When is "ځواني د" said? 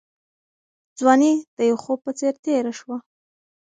0.99-1.59